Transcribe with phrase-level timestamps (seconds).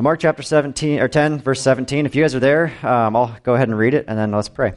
[0.00, 2.06] So, Mark chapter 17 or 10, verse 17.
[2.06, 4.48] If you guys are there, um, I'll go ahead and read it, and then let's
[4.48, 4.68] pray.
[4.68, 4.76] It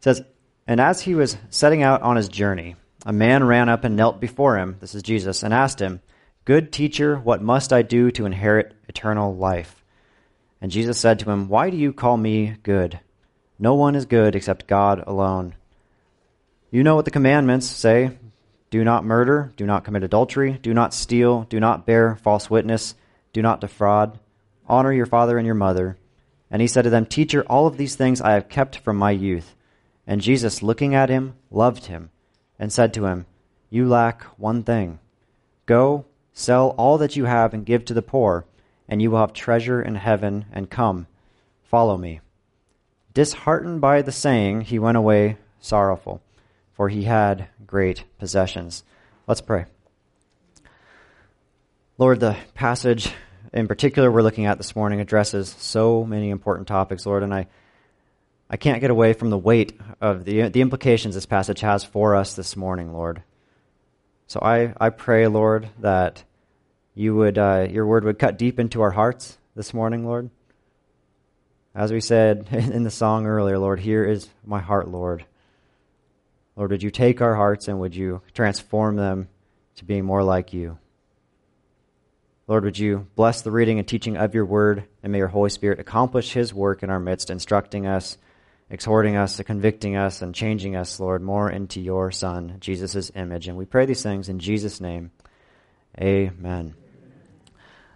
[0.00, 0.24] says,
[0.66, 4.20] "And as he was setting out on his journey, a man ran up and knelt
[4.20, 4.74] before him.
[4.80, 6.00] This is Jesus, and asked him,
[6.44, 9.84] "Good teacher, what must I do to inherit eternal life?"
[10.60, 12.98] And Jesus said to him, "Why do you call me good?
[13.56, 15.54] No one is good except God alone.
[16.72, 18.18] You know what the commandments say:
[18.68, 22.96] Do not murder, do not commit adultery, do not steal, do not bear false witness."
[23.36, 24.18] Do not defraud.
[24.66, 25.98] Honor your father and your mother.
[26.50, 29.10] And he said to them, Teacher, all of these things I have kept from my
[29.10, 29.54] youth.
[30.06, 32.08] And Jesus, looking at him, loved him,
[32.58, 33.26] and said to him,
[33.68, 35.00] You lack one thing.
[35.66, 38.46] Go, sell all that you have, and give to the poor,
[38.88, 41.06] and you will have treasure in heaven, and come,
[41.62, 42.20] follow me.
[43.12, 46.22] Disheartened by the saying, he went away sorrowful,
[46.72, 48.82] for he had great possessions.
[49.26, 49.66] Let's pray.
[51.98, 53.12] Lord, the passage
[53.56, 57.46] in particular we're looking at this morning addresses so many important topics, Lord, and I,
[58.50, 62.14] I can't get away from the weight of the, the implications this passage has for
[62.14, 63.22] us this morning, Lord.
[64.26, 66.22] So I, I pray, Lord, that
[66.94, 70.28] you would, uh, your word would cut deep into our hearts this morning, Lord.
[71.74, 75.24] As we said in the song earlier, Lord, here is my heart, Lord.
[76.56, 79.28] Lord, would you take our hearts and would you transform them
[79.76, 80.78] to being more like you?
[82.48, 85.50] Lord, would you bless the reading and teaching of your word, and may your Holy
[85.50, 88.18] Spirit accomplish his work in our midst, instructing us,
[88.70, 93.48] exhorting us, convicting us, and changing us, Lord, more into your Son, Jesus' image.
[93.48, 95.10] And we pray these things in Jesus' name.
[96.00, 96.76] Amen.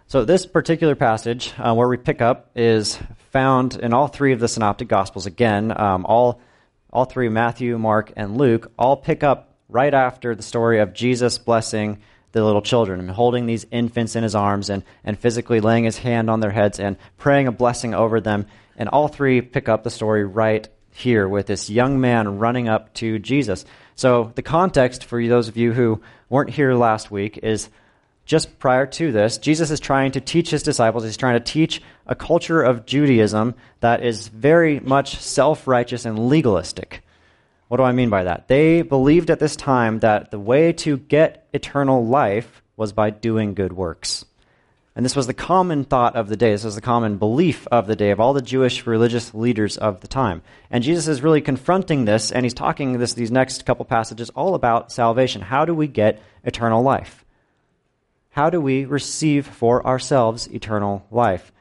[0.09, 2.99] So, this particular passage uh, where we pick up is
[3.31, 5.27] found in all three of the Synoptic Gospels.
[5.27, 6.41] Again, um, all,
[6.93, 11.39] all three, Matthew, Mark, and Luke, all pick up right after the story of Jesus
[11.39, 12.01] blessing
[12.33, 15.99] the little children and holding these infants in his arms and, and physically laying his
[15.99, 18.47] hand on their heads and praying a blessing over them.
[18.77, 22.95] And all three pick up the story right here with this young man running up
[22.95, 23.65] to Jesus.
[23.95, 27.69] So, the context for those of you who weren't here last week is
[28.25, 31.83] just prior to this, Jesus is trying to teach his disciples, he's trying to teach
[32.07, 37.03] a culture of Judaism that is very much self righteous and legalistic.
[37.71, 38.49] What do I mean by that?
[38.49, 43.55] They believed at this time that the way to get eternal life was by doing
[43.55, 44.25] good works.
[44.97, 46.51] And this was the common thought of the day.
[46.51, 50.01] This was the common belief of the day of all the Jewish religious leaders of
[50.01, 50.43] the time.
[50.69, 54.57] And Jesus is really confronting this, and he's talking this these next couple passages all
[54.57, 55.41] about salvation.
[55.41, 57.25] How do we get eternal life?
[58.31, 61.53] How do we receive for ourselves eternal life?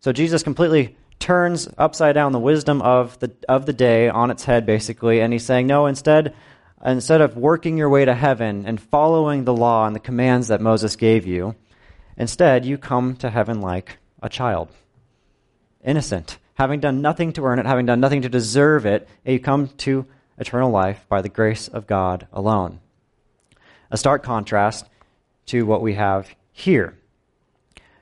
[0.00, 4.44] So Jesus completely turns upside down the wisdom of the, of the day on its
[4.44, 6.34] head, basically, and he's saying, no, instead,
[6.84, 10.60] instead of working your way to heaven and following the law and the commands that
[10.60, 11.54] Moses gave you,
[12.18, 14.68] instead, you come to heaven like a child,
[15.82, 19.68] innocent, having done nothing to earn it, having done nothing to deserve it, you come
[19.68, 20.04] to
[20.36, 22.80] eternal life by the grace of God alone.
[23.90, 24.84] A stark contrast
[25.46, 26.98] to what we have here.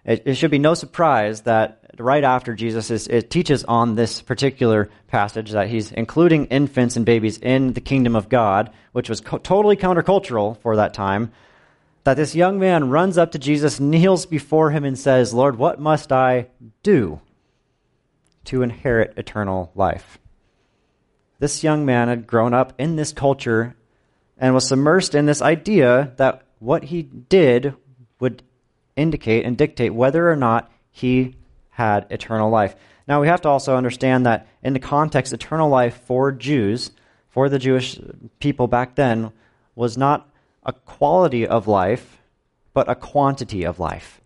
[0.04, 4.22] It, it should be no surprise that right after Jesus is, it teaches on this
[4.22, 9.20] particular passage that he's including infants and babies in the kingdom of God, which was
[9.20, 11.32] co- totally countercultural for that time.
[12.04, 15.80] That this young man runs up to Jesus, kneels before him, and says, Lord, what
[15.80, 16.48] must I
[16.82, 17.20] do
[18.44, 20.18] to inherit eternal life?
[21.38, 23.76] This young man had grown up in this culture
[24.38, 27.74] and was submersed in this idea that what he did
[28.18, 28.42] would
[28.96, 31.36] indicate and dictate whether or not he
[31.72, 32.76] had eternal life.
[33.08, 36.92] Now, we have to also understand that in the context, eternal life for Jews,
[37.28, 37.98] for the Jewish
[38.38, 39.32] people back then,
[39.74, 40.30] was not
[40.64, 42.18] a quality of life,
[42.74, 44.20] but a quantity of life.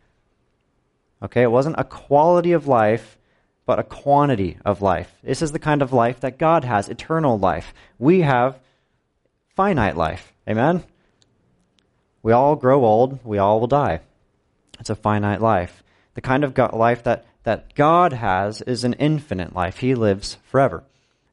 [1.23, 3.17] Okay, it wasn't a quality of life,
[3.65, 5.19] but a quantity of life.
[5.23, 7.73] This is the kind of life that God has, eternal life.
[7.99, 8.61] We have
[9.55, 10.33] finite life.
[10.49, 10.85] Amen?
[12.23, 14.01] We all grow old, we all will die.
[14.79, 15.83] It's a finite life.
[16.15, 19.76] The kind of life that that God has is an infinite life.
[19.76, 20.82] He lives forever.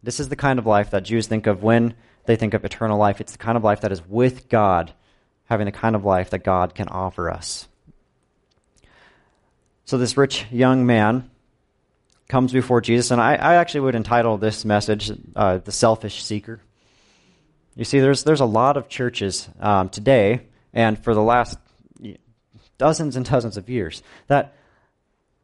[0.04, 1.96] This is the kind of life that Jews think of when
[2.26, 3.20] they think of eternal life.
[3.20, 4.94] It's the kind of life that is with God,
[5.46, 7.68] having the kind of life that God can offer us.
[9.86, 11.32] So, this rich young man
[12.30, 16.60] comes before Jesus, and I, I actually would entitle this message uh, The Selfish Seeker.
[17.76, 20.42] You see, there's, there's a lot of churches um, today,
[20.74, 21.58] and for the last
[22.78, 24.54] dozens and dozens of years, that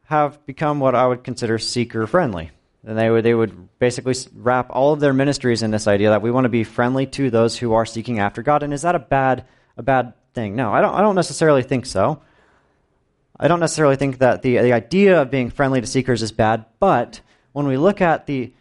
[0.09, 2.49] have become what I would consider seeker friendly.
[2.83, 6.23] And they would, they would basically wrap all of their ministries in this idea that
[6.23, 8.63] we want to be friendly to those who are seeking after God.
[8.63, 9.45] And is that a bad,
[9.77, 10.55] a bad thing?
[10.55, 12.23] No, I don't, I don't necessarily think so.
[13.39, 16.65] I don't necessarily think that the, the idea of being friendly to seekers is bad,
[16.79, 17.21] but
[17.51, 18.51] when we look at the,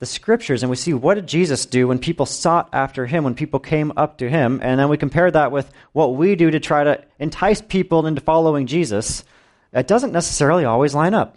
[0.00, 3.34] the scriptures and we see what did Jesus do when people sought after him, when
[3.34, 6.60] people came up to him, and then we compare that with what we do to
[6.60, 9.24] try to entice people into following Jesus,
[9.74, 11.36] it doesn't necessarily always line up.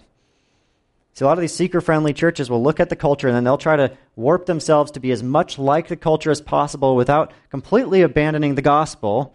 [1.14, 3.44] See, a lot of these seeker friendly churches will look at the culture and then
[3.44, 7.34] they'll try to warp themselves to be as much like the culture as possible without
[7.50, 9.34] completely abandoning the gospel.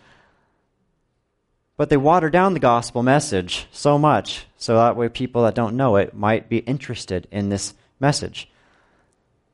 [1.76, 5.76] But they water down the gospel message so much so that way people that don't
[5.76, 8.48] know it might be interested in this message.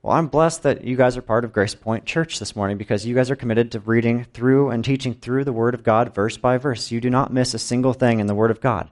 [0.02, 3.06] Well, I'm blessed that you guys are part of Grace Point Church this morning because
[3.06, 6.36] you guys are committed to reading through and teaching through the Word of God verse
[6.36, 6.92] by verse.
[6.92, 8.90] You do not miss a single thing in the Word of God.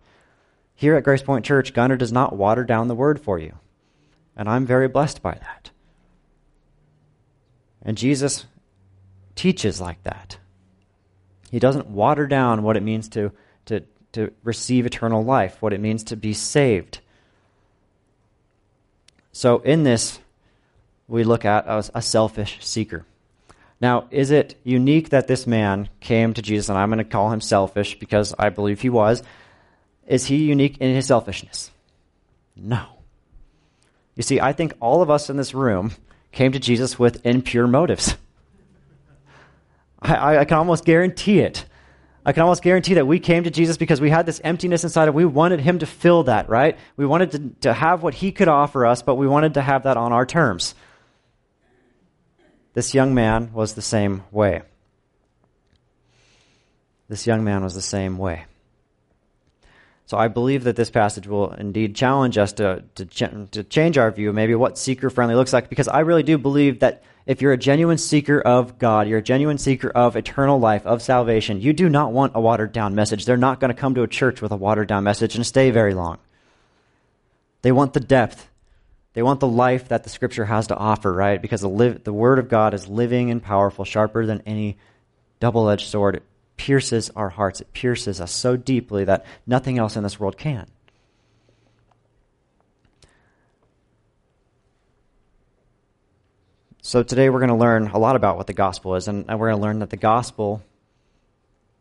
[0.77, 3.55] Here at Grace Point Church, Gunner does not water down the Word for you.
[4.37, 5.71] And I'm very blessed by that.
[7.83, 8.45] And Jesus
[9.35, 10.39] teaches like that.
[11.51, 13.33] He doesn't water down what it means to,
[13.67, 17.01] to, to receive eternal life, what it means to be saved.
[19.33, 20.19] So, in this,
[21.09, 23.07] we look at a, a selfish seeker.
[23.81, 27.33] Now, is it unique that this man came to Jesus, and I'm going to call
[27.33, 29.23] him selfish because I believe he was?
[30.07, 31.71] Is he unique in his selfishness?
[32.55, 32.85] No.
[34.15, 35.93] You see, I think all of us in this room
[36.33, 38.17] came to Jesus with impure motives.
[40.01, 41.65] I, I, can almost guarantee it.
[42.25, 45.09] I can almost guarantee that we came to Jesus because we had this emptiness inside
[45.09, 46.79] of we wanted him to fill that, right?
[46.97, 49.85] We wanted to, to have what he could offer us, but we wanted to have
[49.85, 50.75] that on our terms.
[52.75, 54.63] This young man was the same way.
[57.09, 58.45] This young man was the same way.
[60.07, 63.99] So I believe that this passage will indeed challenge us to, to, ch- to change
[63.99, 67.43] our view, maybe what seeker friendly looks like, because I really do believe that if
[67.43, 71.61] you're a genuine seeker of God, you're a genuine seeker of eternal life, of salvation,
[71.61, 73.25] you do not want a watered down message.
[73.25, 75.73] They're not going to come to a church with a watered down message and stay
[75.73, 76.19] very long.
[77.63, 78.49] They want the depth.
[79.15, 81.43] They want the life that the scripture has to offer, right?
[81.43, 84.77] Because the, the word of God is living and powerful, sharper than any
[85.41, 86.23] double edged sword.
[86.57, 87.61] Pierces our hearts.
[87.61, 90.67] It pierces us so deeply that nothing else in this world can.
[96.81, 99.49] So today we're going to learn a lot about what the gospel is, and we're
[99.49, 100.63] going to learn that the gospel,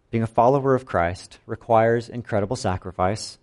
[0.10, 3.38] being a follower of Christ, requires incredible sacrifice,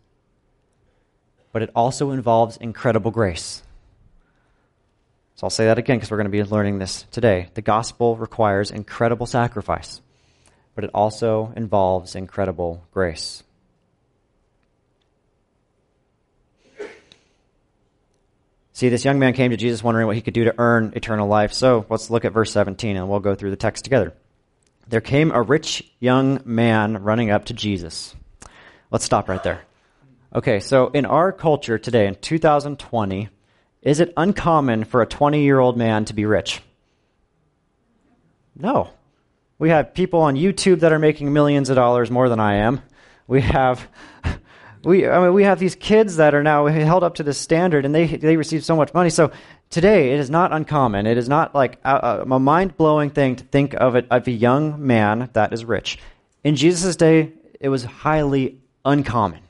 [1.52, 3.62] but it also involves incredible grace.
[5.36, 7.46] So I'll say that again because we're going to be learning this today.
[7.54, 10.00] The gospel requires incredible sacrifice,
[10.74, 13.42] but it also involves incredible grace.
[18.74, 21.28] See, this young man came to Jesus wondering what he could do to earn eternal
[21.28, 21.52] life.
[21.52, 24.14] So let's look at verse 17 and we'll go through the text together.
[24.88, 28.14] There came a rich young man running up to Jesus.
[28.90, 29.62] Let's stop right there.
[30.34, 33.28] Okay, so in our culture today, in 2020,
[33.82, 36.62] is it uncommon for a 20 year old man to be rich?
[38.56, 38.90] No.
[39.62, 42.80] We have people on YouTube that are making millions of dollars more than I am.
[43.28, 43.86] We have
[44.82, 47.84] we, I mean, we have these kids that are now held up to this standard
[47.84, 49.08] and they, they receive so much money.
[49.08, 49.30] So
[49.70, 51.06] today, it is not uncommon.
[51.06, 54.32] It is not like a, a mind blowing thing to think of, it, of a
[54.32, 55.96] young man that is rich.
[56.42, 57.30] In Jesus' day,
[57.60, 59.42] it was highly uncommon.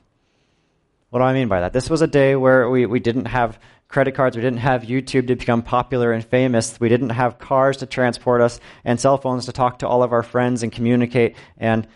[1.09, 1.73] What do I mean by that?
[1.73, 3.57] This was a day where we, we didn't have
[3.93, 7.77] credit cards, we didn't have YouTube to become popular and famous, we didn't have cars
[7.77, 11.35] to transport us, and cell phones to talk to all of our friends and communicate
[11.59, 11.87] and,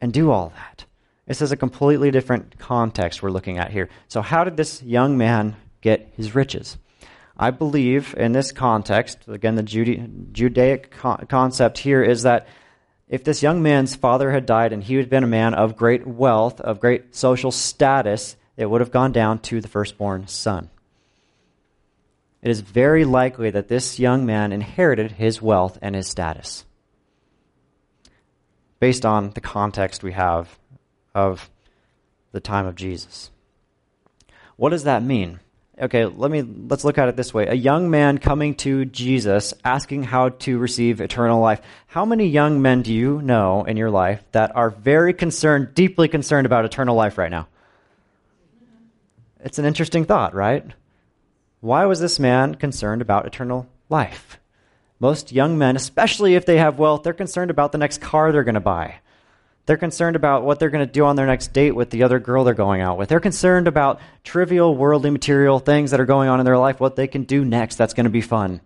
[0.00, 0.84] and do all that.
[1.26, 3.88] This is a completely different context we're looking at here.
[4.06, 6.78] So, how did this young man get his riches?
[7.36, 12.46] I believe in this context, again, the Judaic concept here is that
[13.08, 16.06] if this young man's father had died and he had been a man of great
[16.06, 20.70] wealth, of great social status, it would have gone down to the firstborn son.
[22.42, 26.64] It is very likely that this young man inherited his wealth and his status
[28.80, 30.58] based on the context we have
[31.14, 31.48] of
[32.32, 33.30] the time of Jesus.
[34.56, 35.38] What does that mean?
[35.80, 37.46] Okay, let me let's look at it this way.
[37.46, 41.60] A young man coming to Jesus asking how to receive eternal life.
[41.86, 46.08] How many young men do you know in your life that are very concerned, deeply
[46.08, 47.46] concerned about eternal life right now?
[49.44, 50.64] It's an interesting thought, right?
[51.62, 54.40] Why was this man concerned about eternal life?
[54.98, 58.42] Most young men, especially if they have wealth, they're concerned about the next car they're
[58.42, 58.96] going to buy.
[59.66, 62.18] They're concerned about what they're going to do on their next date with the other
[62.18, 63.08] girl they're going out with.
[63.08, 66.96] They're concerned about trivial, worldly, material things that are going on in their life, what
[66.96, 68.60] they can do next that's going to be fun.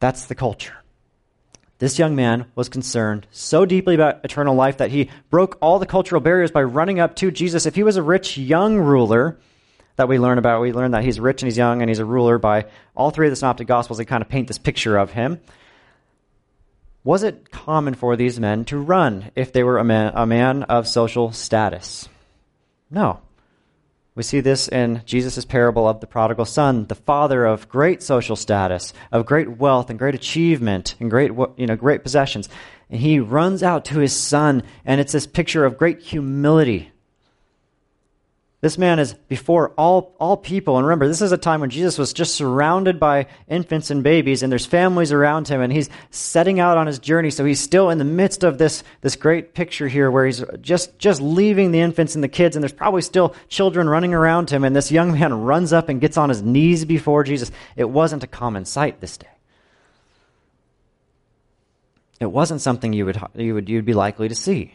[0.00, 0.76] That's the culture.
[1.80, 5.84] This young man was concerned so deeply about eternal life that he broke all the
[5.84, 7.66] cultural barriers by running up to Jesus.
[7.66, 9.36] If he was a rich young ruler
[9.96, 12.04] that we learn about, we learn that he's rich and he's young and he's a
[12.04, 13.98] ruler by all three of the Synoptic Gospels.
[13.98, 15.40] They kind of paint this picture of him.
[17.02, 20.64] Was it common for these men to run if they were a man, a man
[20.64, 22.08] of social status?
[22.90, 23.20] No.
[24.16, 28.34] We see this in Jesus' parable of the prodigal son, the father of great social
[28.34, 32.48] status, of great wealth and great achievement and great, you know, great possessions.
[32.90, 36.90] And he runs out to his son, and it's this picture of great humility
[38.62, 40.78] this man is before all, all people.
[40.78, 44.42] And remember, this is a time when Jesus was just surrounded by infants and babies,
[44.42, 47.30] and there's families around him, and he's setting out on his journey.
[47.30, 50.98] So he's still in the midst of this, this great picture here where he's just,
[50.98, 54.64] just leaving the infants and the kids, and there's probably still children running around him.
[54.64, 57.50] And this young man runs up and gets on his knees before Jesus.
[57.76, 59.28] It wasn't a common sight this day.
[62.20, 64.74] It wasn't something you would, you would you'd be likely to see.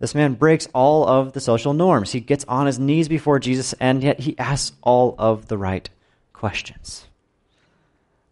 [0.00, 2.10] This man breaks all of the social norms.
[2.10, 5.88] He gets on his knees before Jesus, and yet he asks all of the right
[6.32, 7.06] questions.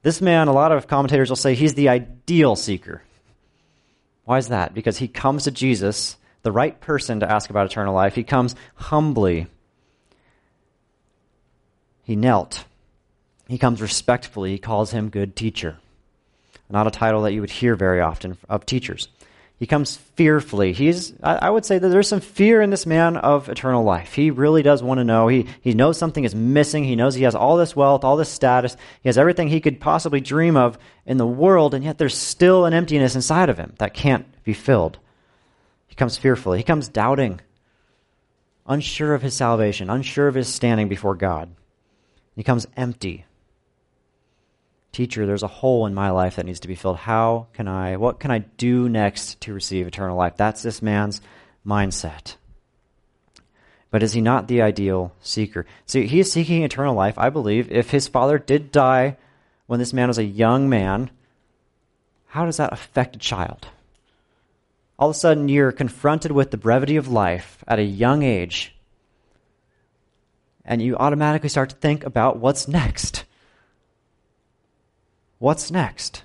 [0.02, 3.02] This man, a lot of commentators will say he's the ideal seeker.
[4.24, 4.72] Why is that?
[4.72, 8.14] Because he comes to Jesus, the right person to ask about eternal life.
[8.14, 9.46] He comes humbly.
[12.04, 12.64] He knelt.
[13.46, 14.52] He comes respectfully.
[14.52, 15.76] He calls him good teacher.
[16.70, 19.08] Not a title that you would hear very often of teachers.
[19.58, 20.72] He comes fearfully.
[20.72, 24.14] He's, I, would say that there's some fear in this man of eternal life.
[24.14, 25.26] He really does want to know.
[25.26, 26.84] He, he knows something is missing.
[26.84, 28.76] He knows he has all this wealth, all this status.
[29.02, 32.66] He has everything he could possibly dream of in the world, and yet there's still
[32.66, 35.00] an emptiness inside of him that can't be filled.
[35.88, 36.58] He comes fearfully.
[36.58, 37.40] He comes doubting,
[38.64, 41.50] unsure of his salvation, unsure of his standing before God.
[42.36, 43.24] He comes empty.
[44.92, 46.96] Teacher, there's a hole in my life that needs to be filled.
[46.96, 50.36] How can I, what can I do next to receive eternal life?
[50.36, 51.20] That's this man's
[51.66, 52.36] mindset.
[53.90, 55.66] But is he not the ideal seeker?
[55.86, 57.70] See, he is seeking eternal life, I believe.
[57.70, 59.16] If his father did die
[59.66, 61.10] when this man was a young man,
[62.26, 63.68] how does that affect a child?
[64.98, 68.74] All of a sudden, you're confronted with the brevity of life at a young age,
[70.64, 73.24] and you automatically start to think about what's next.
[75.38, 76.24] What's next?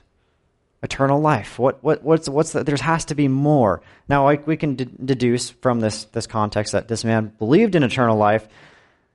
[0.81, 1.57] Eternal life.
[1.59, 3.81] What, what, what's, what's the, there has to be more.
[4.09, 8.47] Now, we can deduce from this, this context that this man believed in eternal life,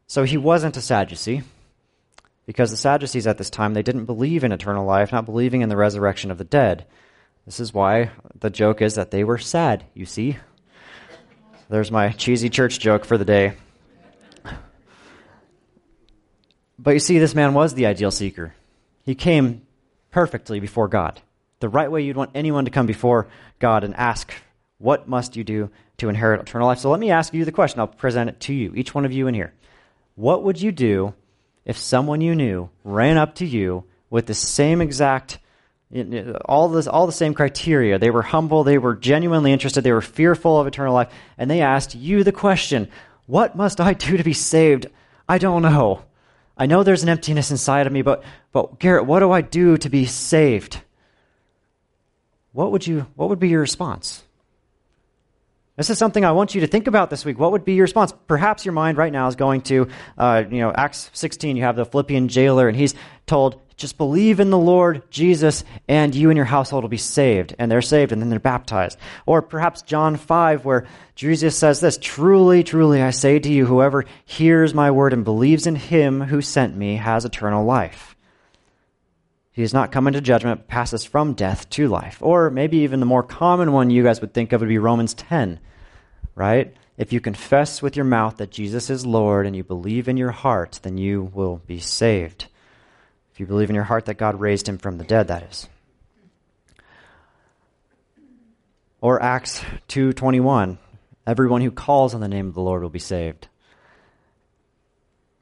[0.07, 1.43] so he wasn't a Sadducee.
[2.47, 5.69] Because the Sadducees at this time, they didn't believe in eternal life, not believing in
[5.69, 6.87] the resurrection of the dead.
[7.45, 10.38] This is why the joke is that they were sad, you see.
[11.69, 13.52] There's my cheesy church joke for the day.
[16.78, 18.55] But you see, this man was the ideal seeker.
[19.05, 19.62] He came
[20.19, 21.21] perfectly before God.
[21.61, 23.29] The right way you'd want anyone to come before
[23.61, 24.35] God and ask,
[24.79, 26.81] What must you do to inherit eternal life?
[26.81, 27.79] So let me ask you the question.
[27.79, 29.53] I'll present it to you, each one of you in here.
[30.17, 31.15] What would you do
[31.65, 35.39] if someone you knew ran up to you with the same exact
[36.45, 40.03] all this all the same criteria they were humble they were genuinely interested they were
[40.03, 42.91] fearful of eternal life and they asked you the question
[43.27, 44.87] what must i do to be saved
[45.29, 46.03] i don't know
[46.59, 49.77] I know there's an emptiness inside of me, but, but Garrett, what do I do
[49.79, 50.81] to be saved?
[52.53, 54.25] What would, you, what would be your response?
[55.77, 57.38] This is something I want you to think about this week.
[57.38, 58.12] What would be your response?
[58.27, 59.87] Perhaps your mind right now is going to,
[60.19, 62.97] uh, you know, Acts 16, you have the Philippian jailer, and he's
[63.27, 67.55] told, just believe in the Lord Jesus, and you and your household will be saved.
[67.59, 68.99] And they're saved, and then they're baptized.
[69.25, 74.05] Or perhaps John 5, where Jesus says this Truly, truly, I say to you, whoever
[74.25, 78.17] hears my word and believes in him who sent me has eternal life.
[79.53, 82.19] He has not come into judgment, passes from death to life.
[82.21, 85.15] Or maybe even the more common one you guys would think of would be Romans
[85.15, 85.61] 10,
[86.35, 86.75] right?
[86.97, 90.33] If you confess with your mouth that Jesus is Lord and you believe in your
[90.33, 92.48] heart, then you will be saved.
[93.38, 95.68] If you believe in your heart that God raised him from the dead, that is.
[99.00, 100.76] Or Acts 2:21,
[101.25, 103.47] everyone who calls on the name of the Lord will be saved.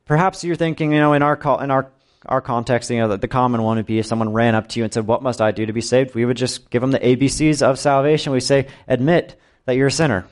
[0.05, 1.87] Perhaps you're thinking, you know, in our call, in our
[2.27, 4.79] our context, you know, the, the common one would be if someone ran up to
[4.79, 6.91] you and said, "What must I do to be saved?" We would just give them
[6.91, 8.31] the ABCs of salvation.
[8.31, 10.27] We say, "Admit that you're a sinner.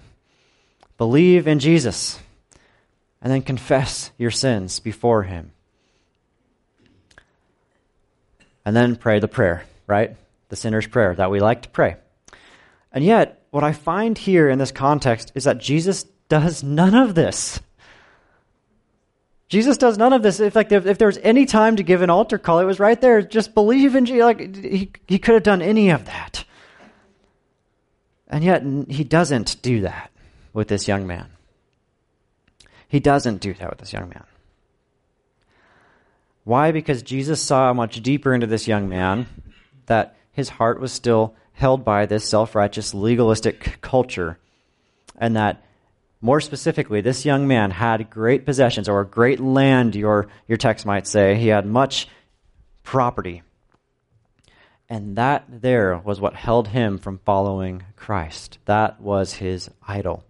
[0.99, 2.21] Believe in Jesus."
[3.23, 5.54] And then confess your sins before him
[8.64, 10.16] and then pray the prayer, right?
[10.49, 11.97] The sinner's prayer that we like to pray.
[12.92, 17.14] And yet, what I find here in this context is that Jesus does none of
[17.14, 17.61] this.
[19.49, 20.40] Jesus does none of this.
[20.40, 23.00] If like if, there was any time to give an altar call, it was right
[23.00, 23.23] there.
[23.23, 24.25] Just believe in Jesus.
[24.25, 26.44] Like he he could have done any of that,
[28.26, 30.11] and yet he doesn't do that
[30.52, 31.26] with this young man.
[32.88, 34.25] He doesn't do that with this young man.
[36.45, 36.73] Why?
[36.73, 39.27] Because Jesus saw much deeper into this young man
[39.87, 44.39] that his heart was still held by this self righteous, legalistic culture,
[45.17, 45.65] and that
[46.21, 51.07] more specifically, this young man had great possessions or great land, your, your text might
[51.07, 51.35] say.
[51.35, 52.09] He had much
[52.83, 53.43] property.
[54.89, 58.59] And that there was what held him from following Christ.
[58.65, 60.25] That was his idol.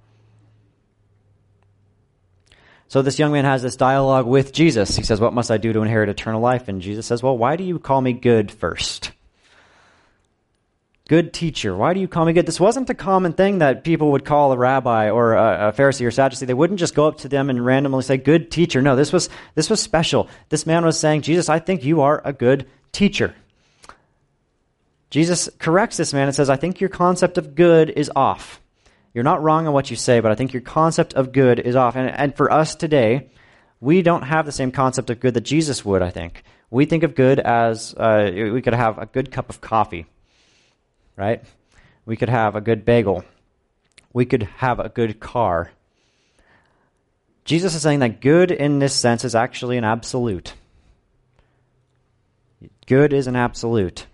[2.95, 4.95] So this young man has this dialogue with Jesus.
[4.95, 6.69] He says, What must I do to inherit eternal life?
[6.69, 9.11] And Jesus says, Well, why do you call me good first?
[11.09, 11.75] Good teacher.
[11.77, 12.47] Why do you call me good?
[12.47, 16.07] This wasn't a common thing that people would call a rabbi or a, a Pharisee
[16.07, 16.47] or Sadducee.
[16.47, 18.81] They wouldn't just go up to them and randomly say, Good teacher.
[18.81, 20.29] No, this was, this was special.
[20.51, 23.35] This man was saying, Jesus, I think you are a good teacher.
[25.11, 28.61] Jesus corrects this man and says, I think your concept of good is off.
[29.15, 31.77] You're not wrong on what you say, but I think your concept of good is
[31.77, 31.97] off.
[31.97, 33.31] And, and for us today,
[33.81, 36.43] we don't have the same concept of good that Jesus would, I think.
[36.71, 40.07] We think of good as uh, we could have a good cup of coffee
[41.17, 41.43] right?
[42.07, 43.25] We could have a good bagel.
[44.13, 45.71] We could have a good car.
[47.45, 50.55] Jesus is saying that good in this sense is actually an absolute.
[52.87, 54.07] Good is an absolute.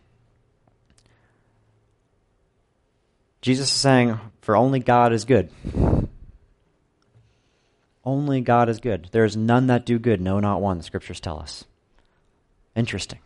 [3.41, 5.51] Jesus is saying, for only God is good.
[8.05, 9.09] Only God is good.
[9.13, 11.65] There is none that do good, no, not one, the scriptures tell us.
[12.75, 13.19] Interesting.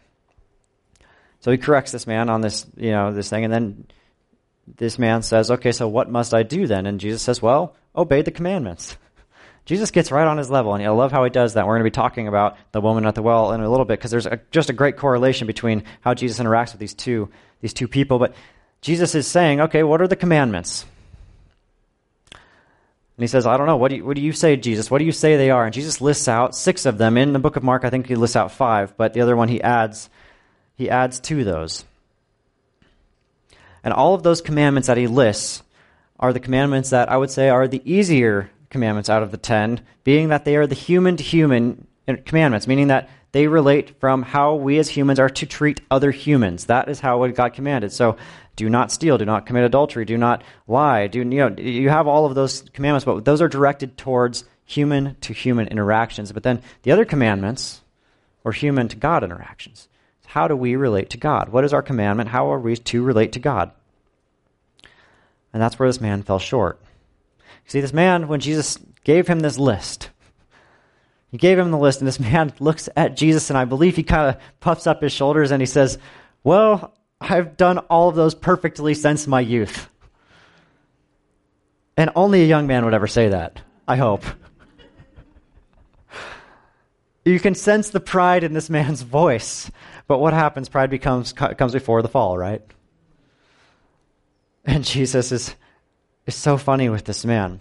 [1.40, 3.86] So he corrects this man on this, you know, this thing, and then
[4.66, 8.22] this man says, "Okay, so what must I do then?" And Jesus says, "Well, obey
[8.22, 8.96] the commandments."
[9.66, 11.66] Jesus gets right on his level, and I love how he does that.
[11.66, 13.98] We're going to be talking about the woman at the well in a little bit
[13.98, 17.28] because there's a, just a great correlation between how Jesus interacts with these two
[17.60, 18.18] these two people.
[18.18, 18.34] But
[18.80, 20.86] Jesus is saying, "Okay, what are the commandments?"
[23.16, 23.76] And he says, I don't know.
[23.76, 24.90] What do, you, what do you say, Jesus?
[24.90, 25.64] What do you say they are?
[25.64, 27.16] And Jesus lists out six of them.
[27.16, 29.48] In the book of Mark, I think he lists out five, but the other one
[29.48, 30.10] he adds
[30.76, 31.84] he adds to those.
[33.84, 35.62] And all of those commandments that he lists
[36.18, 39.82] are the commandments that I would say are the easier commandments out of the ten,
[40.02, 41.86] being that they are the human to human
[42.24, 46.66] commandments, meaning that they relate from how we as humans are to treat other humans.
[46.66, 47.92] That is how God commanded.
[47.92, 48.16] So
[48.56, 51.08] do not steal, do not commit adultery, do not lie.
[51.08, 55.16] Do you know you have all of those commandments, but those are directed towards human
[55.22, 56.32] to human interactions.
[56.32, 57.82] But then the other commandments
[58.44, 59.88] are human to God interactions
[60.34, 61.50] how do we relate to God?
[61.50, 62.28] What is our commandment?
[62.28, 63.70] How are we to relate to God?
[65.52, 66.80] And that's where this man fell short.
[67.66, 70.10] See, this man, when Jesus gave him this list,
[71.34, 74.04] he gave him the list, and this man looks at Jesus, and I believe he
[74.04, 75.98] kind of puffs up his shoulders and he says,
[76.44, 79.88] Well, I've done all of those perfectly since my youth.
[81.96, 84.24] And only a young man would ever say that, I hope.
[87.26, 89.70] You can sense the pride in this man's voice.
[90.06, 90.68] But what happens?
[90.68, 92.60] Pride becomes comes before the fall, right?
[94.66, 95.54] And Jesus is
[96.26, 97.60] is so funny with this man.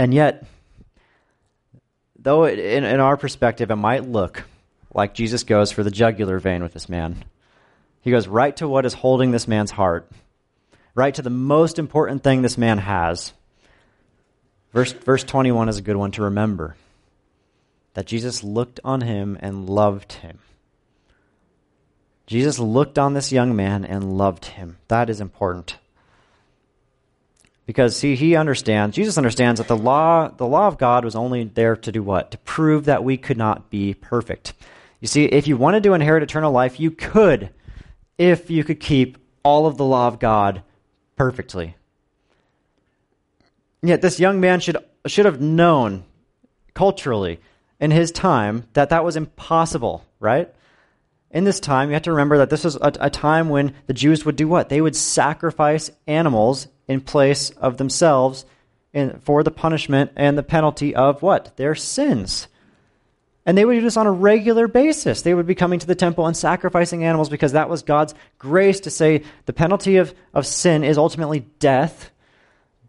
[0.00, 0.44] And yet,
[2.26, 4.42] though it, in, in our perspective it might look
[4.92, 7.24] like Jesus goes for the jugular vein with this man,
[8.00, 10.10] he goes right to what is holding this man's heart,
[10.96, 13.32] right to the most important thing this man has.
[14.72, 16.74] Verse, verse 21 is a good one to remember
[17.94, 20.40] that Jesus looked on him and loved him.
[22.26, 24.78] Jesus looked on this young man and loved him.
[24.88, 25.78] That is important.
[27.66, 31.44] Because see, he understands, Jesus understands that the law, the law of God was only
[31.44, 32.30] there to do what?
[32.30, 34.54] To prove that we could not be perfect.
[35.00, 37.50] You see, if you wanted to inherit eternal life, you could
[38.18, 40.62] if you could keep all of the law of God
[41.16, 41.76] perfectly.
[43.82, 44.76] Yet this young man should
[45.06, 46.04] should have known
[46.72, 47.40] culturally
[47.80, 50.52] in his time that that was impossible, right?
[51.30, 53.92] in this time, you have to remember that this was a, a, time when the
[53.92, 54.70] Jews would do what?
[54.70, 58.44] They would sacrifice animals in place of themselves
[58.92, 61.56] in, for the punishment and the penalty of what?
[61.56, 62.48] Their sins.
[63.44, 65.22] And they would do this on a regular basis.
[65.22, 68.80] They would be coming to the temple and sacrificing animals because that was God's grace
[68.80, 72.10] to say the penalty of, of sin is ultimately death.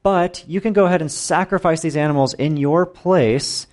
[0.01, 3.67] But you can go ahead and sacrifice these animals in your place,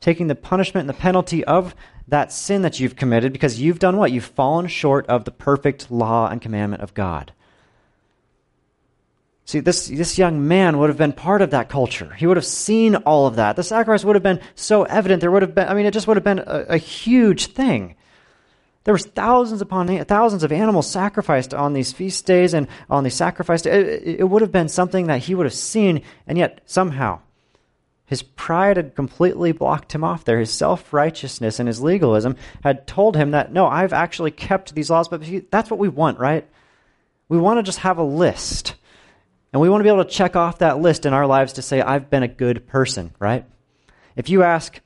[0.00, 1.74] taking the punishment and the penalty of
[2.08, 4.12] that sin that you've committed because you've done what?
[4.12, 7.32] You've fallen short of the perfect law and commandment of God.
[9.50, 12.14] See, this, this young man would have been part of that culture.
[12.14, 13.56] He would have seen all of that.
[13.56, 15.20] The sacrifice would have been so evident.
[15.20, 17.96] There would have been, I mean, it just would have been a, a huge thing.
[18.84, 23.16] There was thousands upon thousands of animals sacrificed on these feast days and on these
[23.16, 24.02] sacrifice days.
[24.04, 27.18] It, it would have been something that he would have seen, and yet somehow
[28.06, 30.38] his pride had completely blocked him off there.
[30.38, 34.90] His self righteousness and his legalism had told him that, no, I've actually kept these
[34.90, 35.08] laws.
[35.08, 36.48] But that's what we want, right?
[37.28, 38.76] We want to just have a list
[39.52, 41.62] and we want to be able to check off that list in our lives to
[41.62, 43.44] say, I've been a good person, right?
[44.16, 44.80] If you ask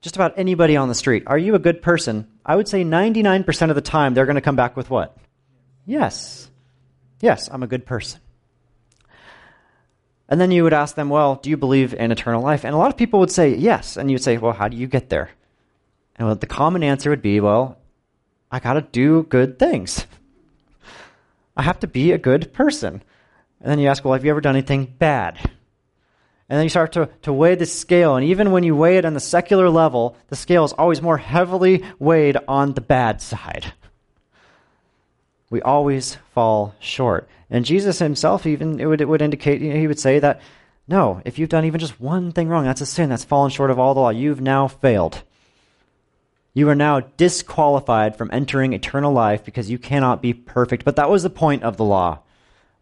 [0.00, 2.28] just about anybody on the street, are you a good person?
[2.44, 5.16] I would say 99% of the time they're going to come back with what?
[5.86, 6.50] Yes.
[7.20, 8.20] Yes, I'm a good person.
[10.28, 12.64] And then you would ask them, well, do you believe in eternal life?
[12.64, 13.96] And a lot of people would say yes.
[13.96, 15.30] And you'd say, well, how do you get there?
[16.16, 17.78] And the common answer would be, well,
[18.50, 20.06] I got to do good things.
[21.56, 23.02] I have to be a good person.
[23.64, 25.38] And then you ask, well, have you ever done anything bad?
[26.50, 28.14] And then you start to, to weigh the scale.
[28.14, 31.16] And even when you weigh it on the secular level, the scale is always more
[31.16, 33.72] heavily weighed on the bad side.
[35.48, 37.26] We always fall short.
[37.48, 40.42] And Jesus himself, even, it would, it would indicate, you know, he would say that,
[40.86, 43.08] no, if you've done even just one thing wrong, that's a sin.
[43.08, 44.10] That's fallen short of all the law.
[44.10, 45.22] You've now failed.
[46.52, 50.84] You are now disqualified from entering eternal life because you cannot be perfect.
[50.84, 52.18] But that was the point of the law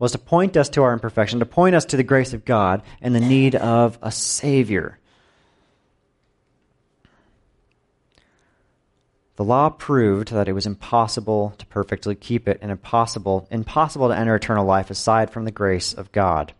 [0.02, 2.82] was to point us to our imperfection, to point us to the grace of God
[3.00, 4.98] and the need of a Savior.
[9.36, 14.18] The law proved that it was impossible to perfectly keep it and impossible, impossible to
[14.18, 16.52] enter eternal life aside from the grace of God.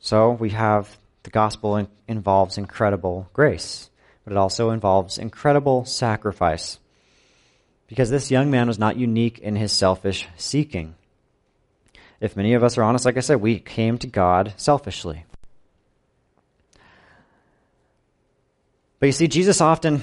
[0.00, 3.90] So we have the gospel involves incredible grace,
[4.24, 6.80] but it also involves incredible sacrifice
[7.86, 10.94] because this young man was not unique in his selfish seeking.
[12.20, 15.24] If many of us are honest, like I said, we came to God selfishly.
[18.98, 20.02] But you see, Jesus often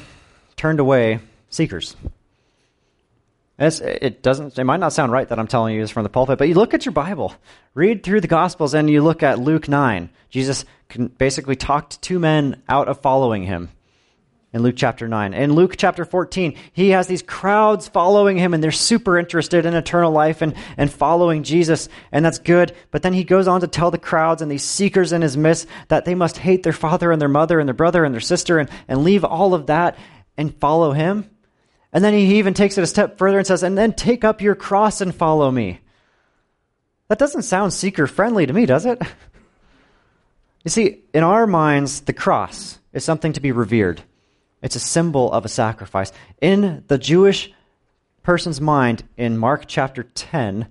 [0.56, 1.96] turned away seekers.
[3.58, 4.58] It's, it doesn't.
[4.58, 6.56] It might not sound right that I'm telling you this from the pulpit, but you
[6.56, 7.36] look at your Bible,
[7.76, 10.10] read through the Gospels, and you look at Luke nine.
[10.30, 10.66] Jesus
[11.18, 13.70] basically talked two men out of following him
[14.54, 15.34] in Luke chapter 9.
[15.34, 19.74] In Luke chapter 14, he has these crowds following him and they're super interested in
[19.74, 22.76] eternal life and, and following Jesus, and that's good.
[22.92, 25.68] But then he goes on to tell the crowds and these seekers in his midst
[25.88, 28.60] that they must hate their father and their mother and their brother and their sister
[28.60, 29.98] and, and leave all of that
[30.38, 31.30] and follow him.
[31.94, 34.42] And then he even takes it a step further and says, and then take up
[34.42, 35.80] your cross and follow me.
[37.08, 39.02] That doesn't sound seeker friendly to me, does it?
[40.64, 44.04] You see, in our minds, the cross is something to be revered.
[44.62, 46.12] It's a symbol of a sacrifice.
[46.40, 47.52] In the Jewish
[48.24, 50.68] person's mind, in Mark chapter 10,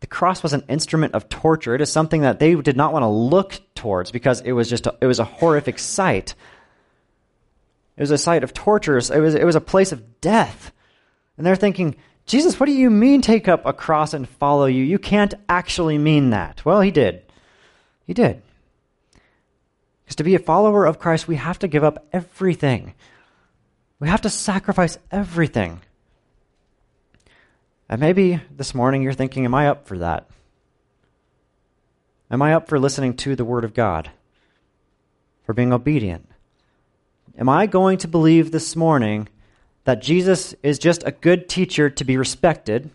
[0.00, 1.74] the cross was an instrument of torture.
[1.74, 4.86] It is something that they did not want to look towards because it was just
[4.86, 6.34] a, it was a horrific sight.
[7.96, 9.10] It was a sight of tortures.
[9.10, 10.72] It was, it was a place of death.
[11.36, 14.82] And they're thinking, Jesus, what do you mean take up a cross and follow you?
[14.82, 16.64] You can't actually mean that.
[16.64, 17.22] Well, he did.
[18.06, 18.42] He did.
[20.04, 22.94] Because to be a follower of Christ, we have to give up everything.
[24.02, 25.80] We have to sacrifice everything.
[27.88, 30.28] And maybe this morning you're thinking, Am I up for that?
[32.28, 34.10] Am I up for listening to the Word of God?
[35.44, 36.28] For being obedient?
[37.38, 39.28] Am I going to believe this morning
[39.84, 42.90] that Jesus is just a good teacher to be respected?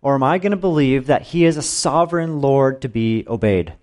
[0.00, 3.74] Or am I going to believe that he is a sovereign Lord to be obeyed?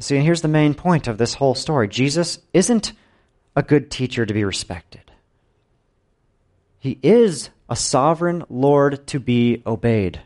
[0.00, 2.92] See, and here's the main point of this whole story Jesus isn't
[3.58, 5.10] a good teacher to be respected.
[6.78, 10.20] He is a sovereign Lord to be obeyed.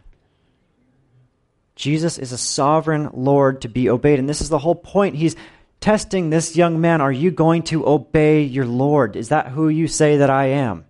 [1.75, 4.18] Jesus is a sovereign Lord to be obeyed.
[4.18, 5.16] And this is the whole point.
[5.16, 5.35] He's
[5.81, 7.01] testing this young man.
[7.01, 9.16] Are you going to obey your Lord?
[9.16, 10.85] Is that who you say that I am?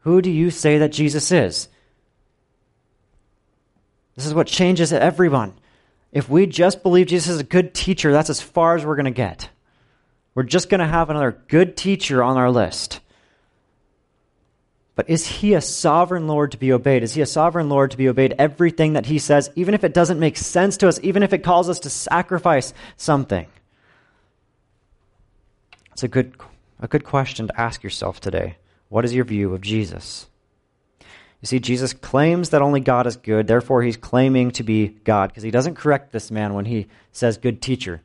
[0.00, 1.68] Who do you say that Jesus is?
[4.14, 5.54] This is what changes everyone.
[6.12, 9.06] If we just believe Jesus is a good teacher, that's as far as we're going
[9.06, 9.48] to get.
[10.34, 13.00] We're just going to have another good teacher on our list.
[14.94, 17.04] But is he a sovereign Lord to be obeyed?
[17.04, 18.34] Is he a sovereign Lord to be obeyed?
[18.36, 21.44] Everything that he says, even if it doesn't make sense to us, even if it
[21.44, 23.46] calls us to sacrifice something.
[25.92, 26.34] It's a good,
[26.80, 28.56] a good question to ask yourself today.
[28.88, 30.26] What is your view of Jesus?
[31.40, 35.30] You see, Jesus claims that only God is good, therefore, he's claiming to be God
[35.30, 38.02] because he doesn't correct this man when he says good teacher.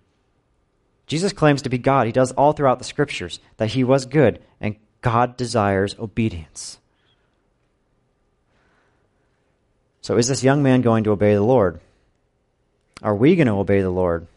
[1.08, 2.06] Jesus claims to be God.
[2.06, 6.80] He does all throughout the scriptures that he was good, and God desires obedience.
[10.02, 11.80] So, is this young man going to obey the Lord?
[13.02, 14.28] Are we going to obey the Lord?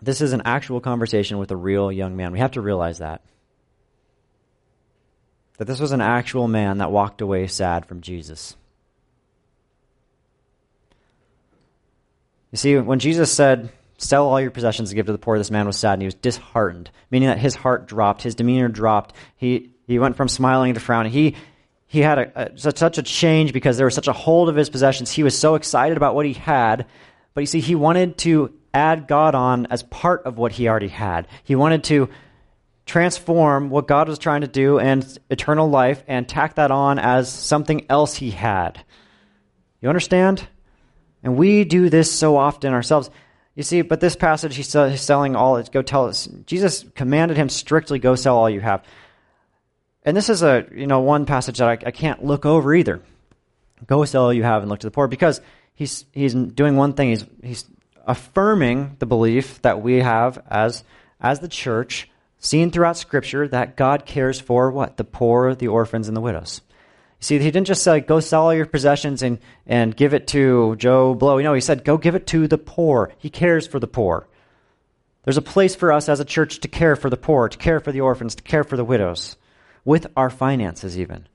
[0.00, 2.32] This is an actual conversation with a real young man.
[2.32, 3.22] We have to realize that.
[5.58, 8.56] That this was an actual man that walked away sad from Jesus.
[12.52, 15.50] You see, when Jesus said, Sell all your possessions and give to the poor, this
[15.50, 19.14] man was sad and he was disheartened, meaning that his heart dropped, his demeanor dropped.
[19.36, 21.12] He, he went from smiling to frowning.
[21.12, 21.34] He,
[21.86, 24.70] he had a, a, such a change because there was such a hold of his
[24.70, 25.10] possessions.
[25.10, 26.86] He was so excited about what he had,
[27.34, 30.88] but you see, he wanted to add God on as part of what he already
[30.88, 31.26] had.
[31.42, 32.08] He wanted to
[32.86, 37.30] transform what God was trying to do and eternal life and tack that on as
[37.30, 38.82] something else he had.
[39.80, 40.46] You understand?
[41.22, 43.10] And we do this so often ourselves.
[43.58, 45.60] You see, but this passage, he's selling all.
[45.64, 46.28] Go tell us.
[46.46, 48.84] Jesus commanded him strictly, go sell all you have.
[50.04, 53.00] And this is a you know one passage that I, I can't look over either.
[53.84, 55.40] Go sell all you have and look to the poor, because
[55.74, 57.08] he's he's doing one thing.
[57.08, 57.64] He's he's
[58.06, 60.84] affirming the belief that we have as
[61.20, 66.06] as the church, seen throughout Scripture, that God cares for what the poor, the orphans,
[66.06, 66.60] and the widows.
[67.20, 70.76] See, he didn't just say, go sell all your possessions and, and give it to
[70.76, 71.38] Joe Blow.
[71.40, 73.12] Know, he said, go give it to the poor.
[73.18, 74.28] He cares for the poor.
[75.24, 77.80] There's a place for us as a church to care for the poor, to care
[77.80, 79.36] for the orphans, to care for the widows,
[79.84, 81.26] with our finances even.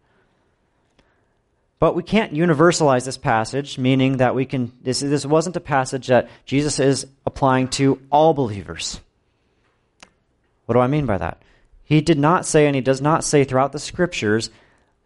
[1.79, 6.07] But we can't universalize this passage, meaning that we can, this, this wasn't a passage
[6.07, 9.01] that Jesus is applying to all believers.
[10.65, 11.41] What do I mean by that?
[11.83, 14.49] He did not say, and he does not say throughout the scriptures,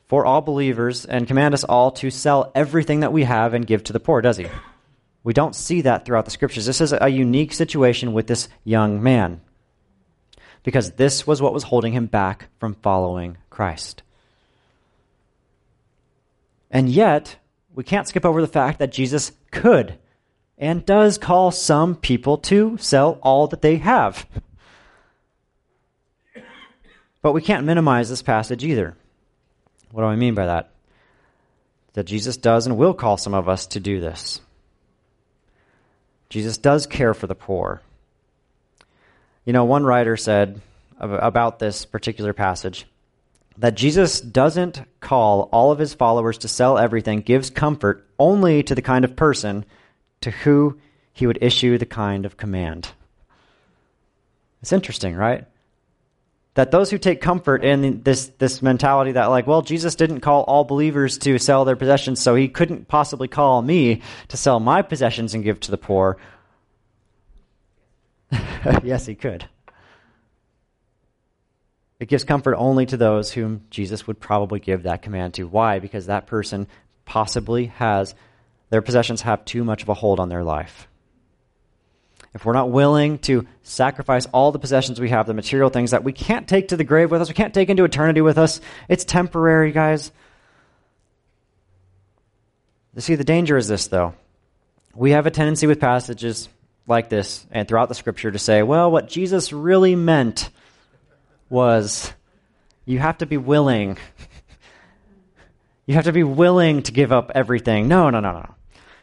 [0.07, 3.83] for all believers and command us all to sell everything that we have and give
[3.85, 4.47] to the poor, does he?
[5.23, 6.65] We don't see that throughout the scriptures.
[6.65, 9.41] This is a unique situation with this young man
[10.63, 14.03] because this was what was holding him back from following Christ.
[16.71, 17.37] And yet,
[17.73, 19.97] we can't skip over the fact that Jesus could
[20.57, 24.25] and does call some people to sell all that they have.
[27.21, 28.95] But we can't minimize this passage either.
[29.91, 30.71] What do I mean by that?
[31.93, 34.41] That Jesus does and will call some of us to do this.
[36.29, 37.81] Jesus does care for the poor.
[39.45, 40.61] You know, one writer said
[40.99, 42.85] about this particular passage
[43.57, 48.75] that Jesus doesn't call all of his followers to sell everything, gives comfort only to
[48.75, 49.65] the kind of person
[50.21, 50.77] to who
[51.13, 52.89] he would issue the kind of command.
[54.61, 55.45] It's interesting, right?
[56.57, 60.41] That those who take comfort in this, this mentality that, like, well, Jesus didn't call
[60.41, 64.81] all believers to sell their possessions, so he couldn't possibly call me to sell my
[64.81, 66.17] possessions and give to the poor.
[68.83, 69.47] yes, he could.
[71.99, 75.43] It gives comfort only to those whom Jesus would probably give that command to.
[75.43, 75.77] Why?
[75.77, 76.67] Because that person
[77.05, 78.15] possibly has,
[78.71, 80.87] their possessions have too much of a hold on their life
[82.33, 86.03] if we're not willing to sacrifice all the possessions we have, the material things that
[86.03, 88.61] we can't take to the grave with us, we can't take into eternity with us,
[88.89, 90.11] it's temporary, guys.
[92.95, 94.15] You see, the danger is this, though.
[94.95, 96.49] We have a tendency with passages
[96.87, 100.49] like this and throughout the scripture to say, well, what Jesus really meant
[101.49, 102.11] was
[102.85, 103.97] you have to be willing.
[105.85, 107.87] you have to be willing to give up everything.
[107.87, 108.55] No, no, no, no.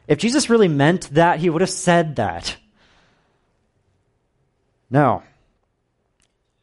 [0.09, 2.57] If Jesus really meant that, he would have said that.
[4.95, 5.25] No.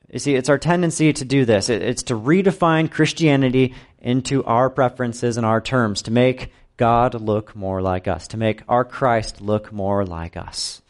[0.10, 1.68] You see, it's our tendency to do this.
[1.68, 7.82] It's to redefine Christianity into our preferences and our terms, to make God look more
[7.82, 10.82] like us, to make our Christ look more like us.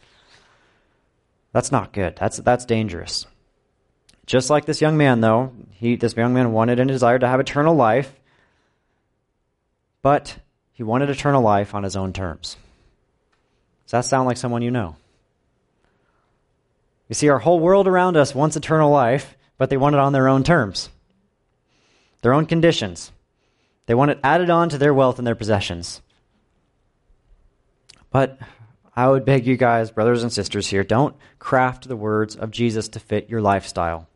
[1.50, 2.14] That's not good.
[2.14, 3.26] That's, that's dangerous.
[4.24, 7.40] Just like this young man, though, he, this young man wanted and desired to have
[7.40, 8.20] eternal life,
[10.00, 10.38] but
[10.74, 12.56] he wanted eternal life on his own terms.
[13.86, 14.94] Does that sound like someone you know?
[17.12, 20.14] You see, our whole world around us wants eternal life, but they want it on
[20.14, 20.88] their own terms,
[22.22, 23.12] their own conditions.
[23.84, 26.00] They want it added on to their wealth and their possessions.
[28.10, 28.38] But
[28.96, 32.88] I would beg you guys, brothers and sisters here, don't craft the words of Jesus
[32.88, 34.08] to fit your lifestyle.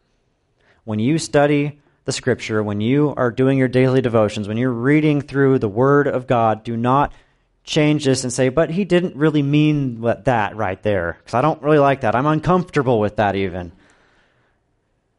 [0.84, 5.20] When you study the scripture, when you are doing your daily devotions, when you're reading
[5.20, 7.12] through the word of God, do not
[7.66, 11.60] change this and say, but he didn't really mean that right there, because I don't
[11.60, 12.14] really like that.
[12.14, 13.72] I'm uncomfortable with that even.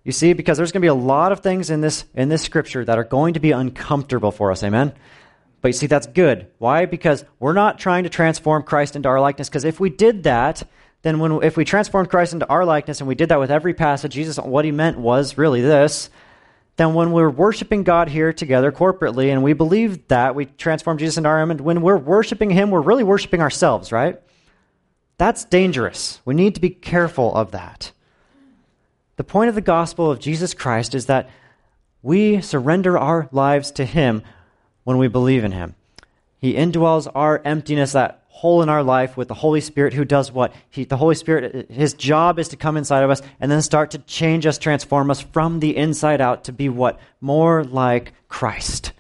[0.04, 2.42] You see, because there's going to be a lot of things in this in this
[2.42, 4.64] scripture that are going to be uncomfortable for us.
[4.64, 4.94] Amen.
[5.60, 6.48] But you see, that's good.
[6.60, 6.86] Why?
[6.86, 9.50] Because we're not trying to transform Christ into our likeness.
[9.50, 10.64] Because if we did that,
[11.02, 13.74] then when if we transformed Christ into our likeness and we did that with every
[13.74, 16.10] passage, Jesus, what he meant was really this:
[16.78, 21.18] then when we're worshiping God here together corporately and we believe that, we transform Jesus
[21.18, 24.22] into our image, when we're worshiping Him, we're really worshiping ourselves, right?
[25.18, 26.22] That's dangerous.
[26.24, 27.92] We need to be careful of that.
[29.16, 31.30] The point of the gospel of Jesus Christ is that
[32.04, 34.22] we surrender our lives to Him
[34.84, 35.74] when we believe in Him.
[36.40, 40.32] He indwells our emptiness, that hole in our life, with the Holy Spirit who does
[40.32, 40.54] what?
[40.70, 43.92] He, the Holy Spirit, His job is to come inside of us and then start
[43.92, 47.00] to change us, transform us from the inside out to be what?
[47.20, 48.94] More like Christ.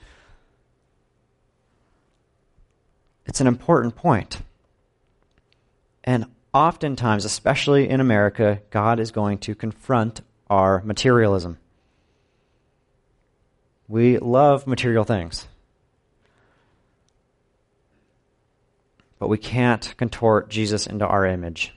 [3.28, 4.42] It's an important point.
[6.04, 11.58] And oftentimes, especially in America, God is going to confront our materialism.
[13.88, 15.48] We love material things.
[19.20, 21.74] But we can't contort Jesus into our image.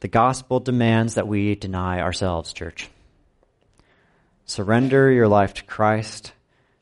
[0.00, 2.88] The gospel demands that we deny ourselves, church.
[4.44, 6.32] Surrender your life to Christ,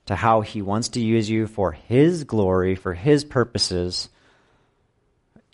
[0.06, 4.08] to how he wants to use you for his glory, for his purposes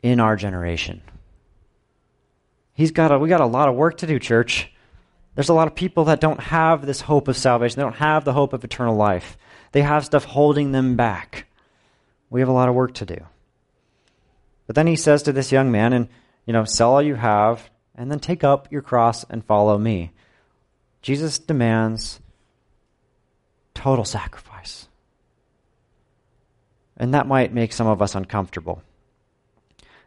[0.03, 1.03] in our generation.
[2.75, 4.71] He's got a, we got a lot of work to do, church.
[5.35, 7.77] There's a lot of people that don't have this hope of salvation.
[7.77, 9.37] They don't have the hope of eternal life.
[9.73, 11.47] They have stuff holding them back.
[12.31, 13.19] We have a lot of work to do.
[14.67, 16.09] But then he says to this young man, and
[16.45, 20.13] you know, sell all you have, and then take up your cross and follow me.
[21.03, 22.21] Jesus demands
[23.75, 24.89] total sacrifice.
[26.97, 28.83] And that might make some of us uncomfortable.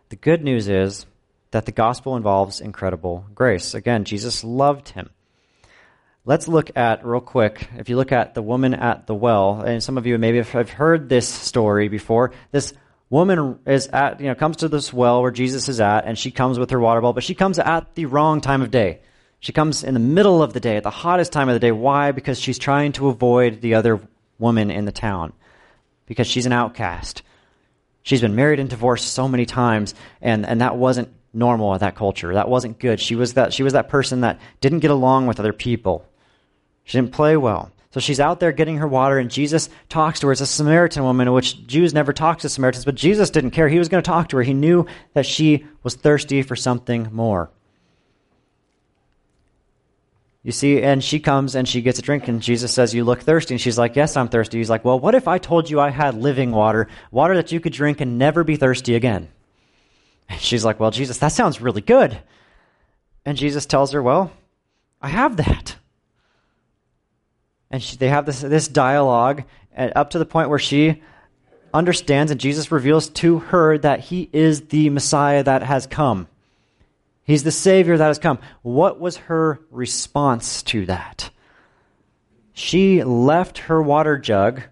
[0.09, 1.05] The good news is
[1.51, 3.73] that the gospel involves incredible grace.
[3.73, 5.09] Again, Jesus loved him.
[6.29, 9.81] Let's look at, real quick, if you look at the woman at the well, and
[9.81, 12.33] some of you maybe have heard this story before.
[12.51, 12.71] This
[13.09, 16.29] woman is at, you know, comes to this well where Jesus is at, and she
[16.29, 18.99] comes with her water bowl, but she comes at the wrong time of day.
[19.39, 21.71] She comes in the middle of the day, at the hottest time of the day.
[21.71, 22.11] Why?
[22.11, 23.99] Because she's trying to avoid the other
[24.37, 25.33] woman in the town.
[26.05, 27.23] Because she's an outcast.
[28.03, 31.95] She's been married and divorced so many times, and, and that wasn't normal in that
[31.95, 32.35] culture.
[32.35, 32.99] That wasn't good.
[32.99, 36.05] She was that, she was that person that didn't get along with other people.
[36.89, 37.71] She didn't play well.
[37.91, 40.31] So she's out there getting her water, and Jesus talks to her.
[40.31, 43.69] It's a Samaritan woman, which Jews never talk to Samaritans, but Jesus didn't care.
[43.69, 44.41] He was going to talk to her.
[44.41, 47.51] He knew that she was thirsty for something more.
[50.41, 53.21] You see, and she comes and she gets a drink, and Jesus says, You look
[53.21, 53.53] thirsty.
[53.53, 54.57] And she's like, Yes, I'm thirsty.
[54.57, 57.59] He's like, Well, what if I told you I had living water, water that you
[57.59, 59.27] could drink and never be thirsty again?
[60.27, 62.17] And she's like, Well, Jesus, that sounds really good.
[63.27, 64.31] And Jesus tells her, Well,
[64.99, 65.75] I have that
[67.71, 71.01] and she, they have this this dialogue and up to the point where she
[71.73, 76.27] understands and Jesus reveals to her that he is the Messiah that has come.
[77.23, 78.39] He's the Savior that has come.
[78.63, 81.29] What was her response to that?
[82.53, 84.63] She left her water jug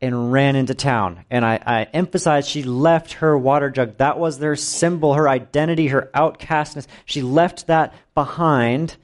[0.00, 1.24] and ran into town.
[1.30, 3.98] And I, I emphasize she left her water jug.
[3.98, 6.86] That was their symbol, her identity, her outcastness.
[7.04, 8.96] She left that behind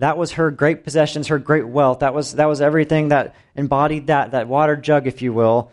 [0.00, 2.00] that was her great possessions, her great wealth.
[2.00, 5.70] That was, that was everything that embodied that, that water jug, if you will.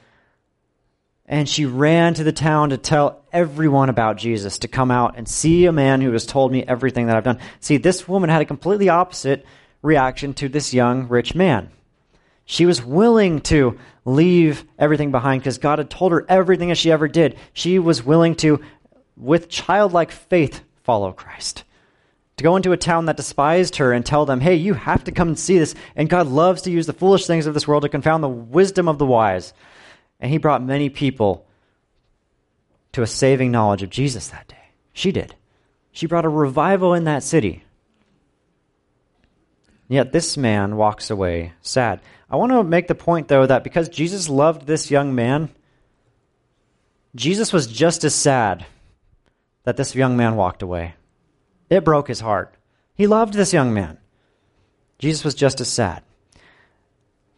[1.25, 5.27] And she ran to the town to tell everyone about Jesus, to come out and
[5.27, 7.39] see a man who has told me everything that I've done.
[7.61, 9.45] See, this woman had a completely opposite
[9.81, 11.69] reaction to this young rich man.
[12.45, 16.91] She was willing to leave everything behind because God had told her everything that she
[16.91, 17.37] ever did.
[17.53, 18.61] She was willing to,
[19.15, 21.63] with childlike faith, follow Christ
[22.37, 25.11] to go into a town that despised her and tell them, hey, you have to
[25.11, 25.75] come and see this.
[25.95, 28.87] And God loves to use the foolish things of this world to confound the wisdom
[28.87, 29.53] of the wise.
[30.19, 31.47] And he brought many people
[32.93, 34.55] to a saving knowledge of Jesus that day.
[34.93, 35.35] She did.
[35.91, 37.63] She brought a revival in that city.
[39.87, 42.01] Yet this man walks away sad.
[42.29, 45.49] I want to make the point, though, that because Jesus loved this young man,
[47.15, 48.65] Jesus was just as sad
[49.63, 50.93] that this young man walked away.
[51.69, 52.53] It broke his heart.
[52.95, 53.97] He loved this young man.
[54.99, 56.03] Jesus was just as sad.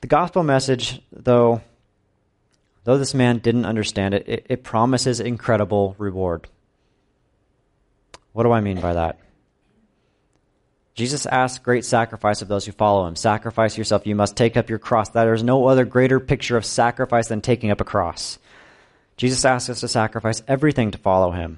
[0.02, 1.62] The gospel message, though,
[2.86, 6.48] though this man didn't understand it, it, it promises incredible reward.
[8.32, 9.20] What do I mean by that?
[10.96, 13.16] Jesus asks great sacrifice of those who follow him.
[13.16, 14.06] Sacrifice yourself.
[14.06, 15.10] You must take up your cross.
[15.10, 18.38] There is no other greater picture of sacrifice than taking up a cross.
[19.18, 21.58] Jesus asks us to sacrifice everything to follow him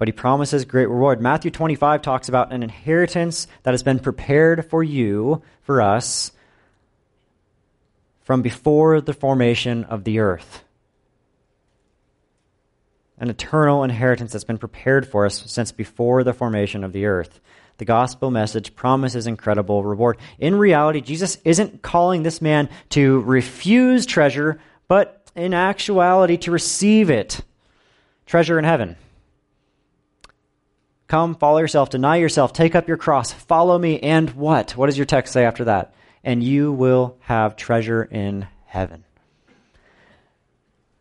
[0.00, 1.20] but he promises great reward.
[1.20, 6.32] Matthew 25 talks about an inheritance that has been prepared for you, for us,
[8.22, 10.64] from before the formation of the earth.
[13.18, 17.38] An eternal inheritance that's been prepared for us since before the formation of the earth.
[17.76, 20.16] the gospel message promises incredible reward.
[20.38, 27.10] In reality, Jesus isn't calling this man to refuse treasure, but in actuality to receive
[27.10, 27.42] it
[28.24, 28.96] treasure in heaven.
[31.10, 34.76] Come, follow yourself, deny yourself, take up your cross, follow me, and what?
[34.76, 35.92] What does your text say after that?
[36.22, 39.02] And you will have treasure in heaven.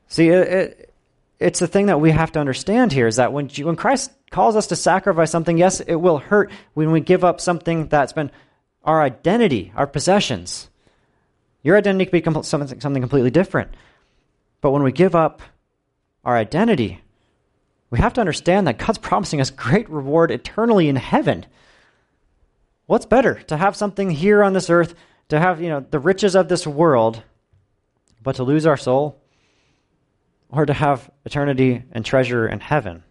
[0.08, 0.94] See, it, it,
[1.38, 4.56] it's the thing that we have to understand here is that when, when Christ calls
[4.56, 8.32] us to sacrifice something, yes, it will hurt when we give up something that's been
[8.84, 10.72] our identity, our possessions.
[11.62, 13.76] Your identity could be something, something completely different.
[14.62, 15.44] But when we give up
[16.26, 17.00] our identity,
[17.90, 21.46] we have to understand that God's promising us great reward eternally in heaven.
[22.86, 24.94] What's better to have something here on this earth,
[25.30, 27.24] to have, you know, the riches of this world,
[28.22, 29.20] but to lose our soul?
[30.52, 33.04] Or to have eternity and treasure in heaven?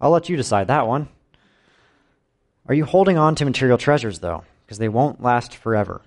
[0.00, 1.08] I'll let you decide that one.
[2.66, 4.44] Are you holding on to material treasures, though?
[4.64, 6.00] Because they won't last forever.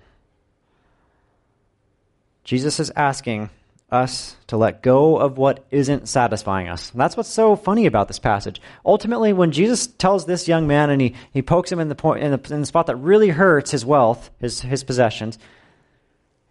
[2.44, 3.50] Jesus is asking
[3.90, 6.90] us to let go of what isn't satisfying us.
[6.90, 8.60] And that's what's so funny about this passage.
[8.84, 12.22] Ultimately, when Jesus tells this young man and he, he pokes him in the, point,
[12.22, 15.38] in, the, in the spot that really hurts his wealth, his, his possessions,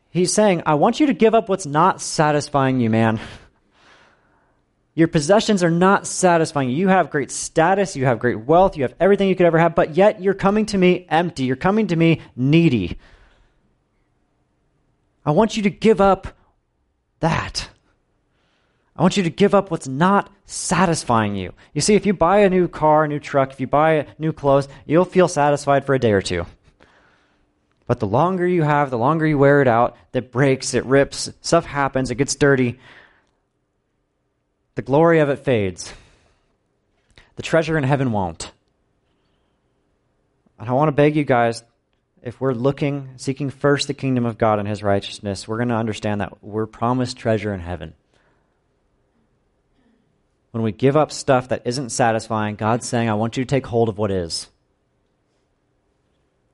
[0.10, 3.20] he's saying, I want you to give up what's not satisfying you, man.
[4.94, 6.78] Your possessions are not satisfying you.
[6.78, 9.76] You have great status, you have great wealth, you have everything you could ever have,
[9.76, 11.44] but yet you're coming to me empty.
[11.44, 12.98] You're coming to me needy.
[15.26, 16.30] I want you to give up
[17.26, 17.70] that.
[18.96, 21.54] I want you to give up what's not satisfying you.
[21.74, 24.32] You see, if you buy a new car, a new truck, if you buy new
[24.32, 26.46] clothes, you'll feel satisfied for a day or two.
[27.88, 31.30] But the longer you have, the longer you wear it out, it breaks, it rips,
[31.42, 32.80] stuff happens, it gets dirty
[34.76, 35.94] the glory of it fades.
[37.38, 38.52] The treasure in heaven won't.
[40.60, 41.64] And I want to beg you guys
[42.26, 45.76] if we're looking, seeking first the kingdom of God and his righteousness, we're going to
[45.76, 47.94] understand that we're promised treasure in heaven.
[50.50, 53.68] When we give up stuff that isn't satisfying, God's saying, I want you to take
[53.68, 54.50] hold of what is.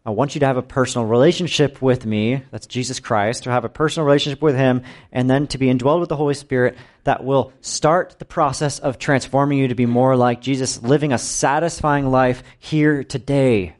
[0.05, 3.63] I want you to have a personal relationship with me, that's Jesus Christ, to have
[3.63, 7.23] a personal relationship with Him, and then to be indwelled with the Holy Spirit that
[7.23, 12.09] will start the process of transforming you to be more like Jesus, living a satisfying
[12.09, 13.75] life here today.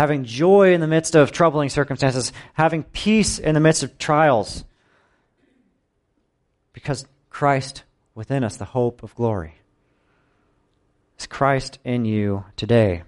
[0.00, 4.64] Having joy in the midst of troubling circumstances, having peace in the midst of trials.
[6.72, 7.82] Because Christ
[8.14, 9.56] within us, the hope of glory.
[11.18, 13.02] Is Christ in you today?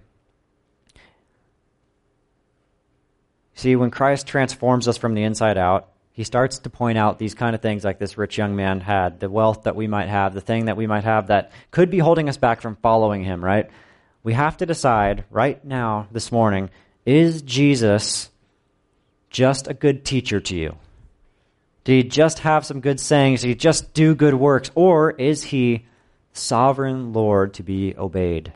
[3.55, 7.35] See, when Christ transforms us from the inside out, he starts to point out these
[7.35, 10.35] kind of things like this rich young man had, the wealth that we might have,
[10.35, 13.43] the thing that we might have that could be holding us back from following him,
[13.43, 13.71] right?
[14.25, 16.71] We have to decide right now, this morning,
[17.05, 18.31] is Jesus
[19.31, 20.77] just a good teacher to you?
[21.85, 23.41] Did he just have some good sayings?
[23.41, 24.71] Did he just do good works?
[24.77, 25.87] Or is he
[26.33, 28.53] sovereign Lord to be obeyed?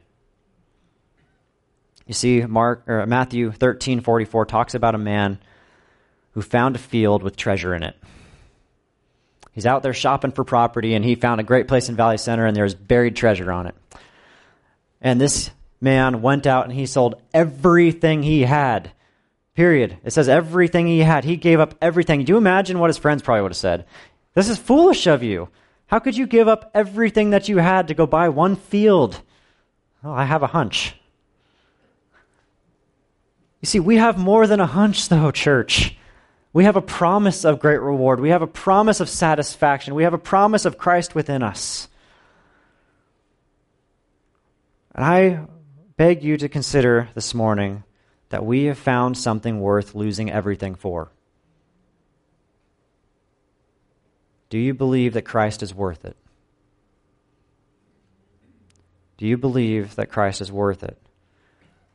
[2.06, 5.40] You see, Mark or Matthew thirteen forty four talks about a man
[6.34, 7.96] who found a field with treasure in it.
[9.50, 12.46] He's out there shopping for property, and he found a great place in Valley Center,
[12.46, 13.74] and there's buried treasure on it.
[15.06, 18.90] And this man went out and he sold everything he had.
[19.54, 19.98] Period.
[20.02, 21.22] It says everything he had.
[21.22, 22.24] He gave up everything.
[22.24, 23.84] Do you imagine what his friends probably would have said?
[24.34, 25.48] This is foolish of you.
[25.86, 29.22] How could you give up everything that you had to go buy one field?
[30.02, 30.96] Well, I have a hunch.
[33.60, 35.96] You see, we have more than a hunch, though, church.
[36.52, 38.18] We have a promise of great reward.
[38.18, 39.94] We have a promise of satisfaction.
[39.94, 41.86] We have a promise of Christ within us.
[44.96, 45.46] And I
[45.98, 47.84] beg you to consider this morning
[48.30, 51.12] that we have found something worth losing everything for.
[54.48, 56.16] Do you believe that Christ is worth it?
[59.18, 60.96] Do you believe that Christ is worth it?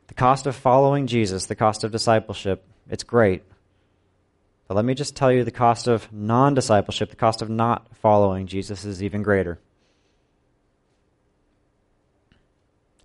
[0.06, 3.42] The cost of following Jesus, the cost of discipleship, it's great.
[4.68, 7.96] But let me just tell you the cost of non discipleship, the cost of not
[7.96, 9.58] following Jesus is even greater.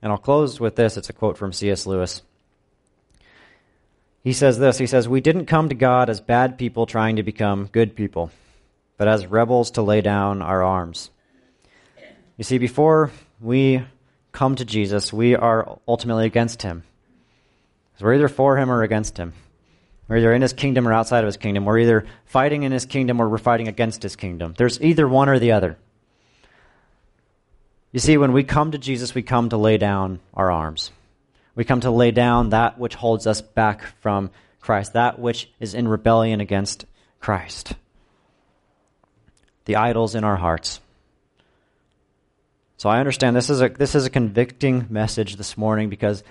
[0.02, 0.98] And I'll close with this.
[0.98, 1.86] It's a quote from C.S.
[1.86, 2.22] Lewis.
[4.24, 7.24] He says this He says, We didn't come to God as bad people trying to
[7.24, 8.32] become good people,
[8.98, 11.12] but as rebels to lay down our arms.
[12.38, 13.84] You see, before we
[14.32, 16.84] come to Jesus, we are ultimately against him.
[17.92, 19.34] Because we're either for him or against him.
[20.08, 21.66] We're either in his kingdom or outside of his kingdom.
[21.66, 24.54] We're either fighting in his kingdom or we're fighting against his kingdom.
[24.58, 25.78] There's either one or the other.
[27.98, 30.92] You see, when we come to Jesus, we come to lay down our arms.
[31.56, 34.30] We come to lay down that which holds us back from
[34.62, 36.86] Christ, that which is in rebellion against
[37.20, 37.74] Christ.
[39.66, 40.80] The idols in our hearts.
[42.78, 46.24] So I understand this is a this is a convicting message this morning because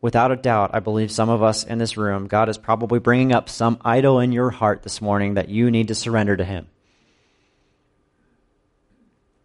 [0.00, 3.32] without a doubt I believe some of us in this room God is probably bringing
[3.32, 6.68] up some idol in your heart this morning that you need to surrender to him.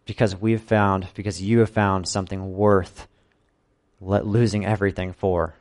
[0.09, 3.07] Because we've found because you have found something worth
[4.01, 5.53] losing everything for.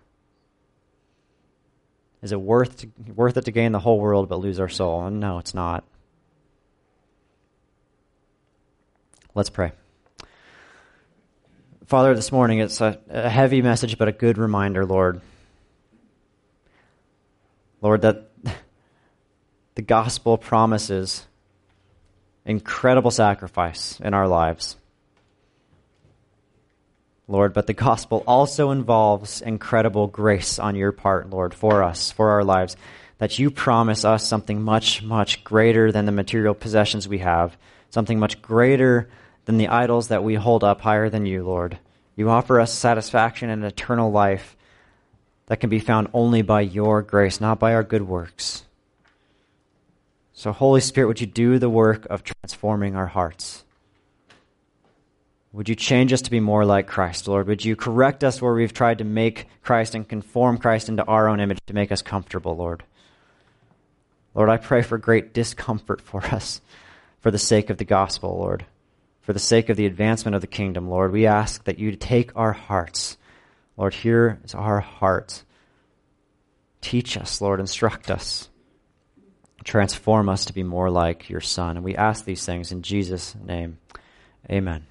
[2.22, 5.10] Is it worth to, worth it to gain the whole world but lose our soul?
[5.10, 5.84] No, it's not.
[9.34, 9.72] Let's pray.
[11.84, 15.20] Father, this morning it's a, a heavy message, but a good reminder, Lord.
[17.82, 18.30] Lord, that
[19.74, 21.26] the gospel promises
[22.48, 24.76] incredible sacrifice in our lives.
[27.28, 32.30] Lord, but the gospel also involves incredible grace on your part, Lord, for us, for
[32.30, 32.74] our lives,
[33.18, 37.58] that you promise us something much, much greater than the material possessions we have,
[37.90, 39.10] something much greater
[39.44, 41.78] than the idols that we hold up higher than you, Lord.
[42.16, 44.56] You offer us satisfaction and eternal life
[45.46, 48.64] that can be found only by your grace, not by our good works.
[50.38, 53.64] So, Holy Spirit, would you do the work of transforming our hearts?
[55.52, 57.48] Would you change us to be more like Christ, Lord?
[57.48, 61.28] Would you correct us where we've tried to make Christ and conform Christ into our
[61.28, 62.84] own image to make us comfortable, Lord?
[64.34, 66.60] Lord, I pray for great discomfort for us
[67.20, 68.64] for the sake of the gospel, Lord
[69.28, 72.34] for the sake of the advancement of the kingdom, Lord, we ask that you take
[72.34, 73.18] our hearts.
[73.76, 75.42] Lord, here is our heart.
[76.80, 78.48] Teach us, Lord, instruct us.
[79.68, 81.76] Transform us to be more like your Son.
[81.76, 83.76] And we ask these things in Jesus' name.
[84.50, 84.86] Amen.